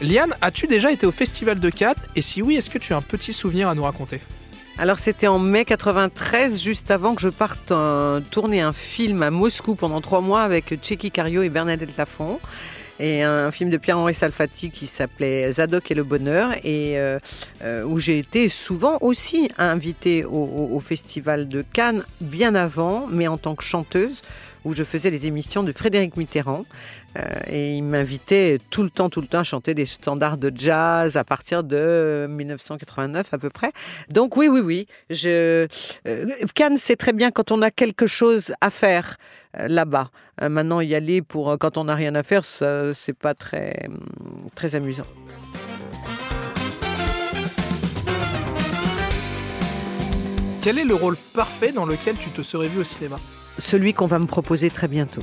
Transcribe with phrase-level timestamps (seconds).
[0.00, 2.96] Liane, as-tu déjà été au Festival de Cannes Et si oui, est-ce que tu as
[2.96, 4.20] un petit souvenir à nous raconter?
[4.76, 7.72] Alors c'était en mai 93, juste avant que je parte
[8.32, 12.40] tourner un film à Moscou pendant trois mois avec Tchéky Cario et Bernadette Lafont.
[13.00, 17.18] Et un film de Pierre-Henri Salfati qui s'appelait Zadok et le bonheur et euh,
[17.62, 23.36] euh, où j'ai été souvent aussi invitée au Festival de Cannes bien avant, mais en
[23.36, 24.22] tant que chanteuse
[24.64, 26.64] où je faisais les émissions de Frédéric Mitterrand.
[27.16, 30.52] Euh, et il m'invitait tout le temps, tout le temps à chanter des standards de
[30.54, 33.72] jazz à partir de 1989 à peu près.
[34.10, 34.88] Donc oui, oui, oui.
[35.26, 35.68] Euh,
[36.54, 39.16] Cannes, c'est très bien quand on a quelque chose à faire
[39.58, 40.10] euh, là-bas.
[40.42, 43.88] Maintenant, y aller pour quand on n'a rien à faire, c'est pas très,
[44.56, 45.06] très amusant.
[50.60, 53.20] Quel est le rôle parfait dans lequel tu te serais vu au cinéma?
[53.58, 55.22] Celui qu'on va me proposer très bientôt.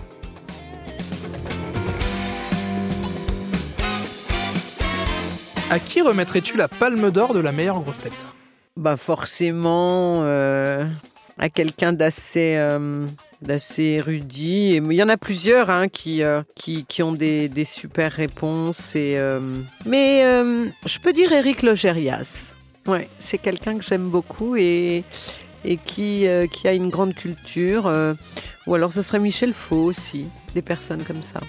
[5.69, 8.11] À qui remettrais-tu la palme d'or de la meilleure grosse tête?
[8.75, 10.86] Bah forcément euh,
[11.38, 13.06] à quelqu'un d'assez euh,
[13.41, 14.73] d'assez érudit.
[14.73, 18.11] Et il y en a plusieurs hein, qui, euh, qui qui ont des, des super
[18.11, 18.95] réponses.
[18.95, 19.17] Et
[19.86, 20.23] mais
[20.86, 22.53] je peux dire Eric Logérias.
[22.88, 25.03] Ouais, c'est quelqu'un que j'aime beaucoup et
[25.66, 27.88] et qui euh, qui a une grande culture.
[27.88, 28.14] euh,
[28.67, 31.40] ou alors ce serait Michel Faux aussi, des personnes comme ça.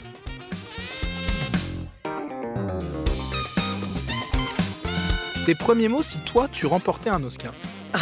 [5.46, 7.52] Tes premiers mots si toi tu remportais un Oscar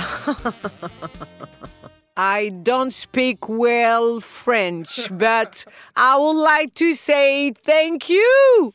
[2.17, 5.65] I don't speak well French, but
[5.97, 8.75] I would like to say thank you.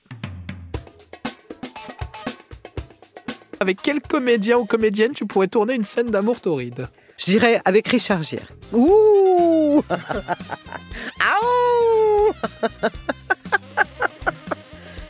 [3.60, 6.88] Avec quel comédien ou comédienne tu pourrais tourner une scène d'amour torride?
[7.18, 8.48] Je dirais avec Richard Gere.
[8.74, 9.82] Ouh
[11.20, 12.34] Aouh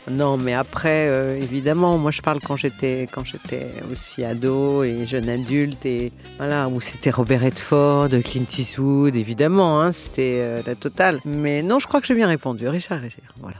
[0.08, 5.04] Non, mais après, euh, évidemment, moi je parle quand j'étais quand j'étais aussi ado et
[5.04, 10.76] jeune adulte et voilà où c'était Robert Redford, Clint Eastwood, évidemment, hein, c'était euh, la
[10.76, 11.18] totale.
[11.24, 13.34] Mais non, je crois que j'ai bien répondu, Richard Gere.
[13.40, 13.56] Voilà.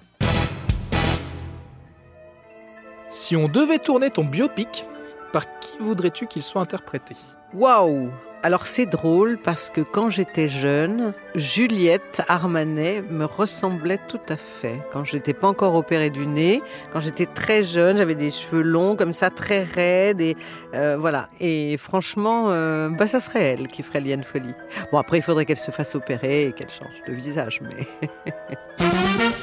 [3.11, 4.84] Si on devait tourner ton biopic,
[5.33, 7.17] par qui voudrais-tu qu'il soit interprété?
[7.55, 8.11] Waouh
[8.47, 14.79] Alors c'est drôle parce que quand j'étais jeune, Juliette Armanet me ressemblait tout à fait.
[14.93, 16.62] Quand j'étais pas encore opérée du nez,
[16.93, 20.37] quand j'étais très jeune, j'avais des cheveux longs comme ça, très raides et
[20.75, 21.29] euh, voilà.
[21.41, 24.55] Et franchement, euh, bah ça serait elle qui ferait Liane Folie.
[24.93, 28.09] Bon après il faudrait qu'elle se fasse opérer et qu'elle change de visage, mais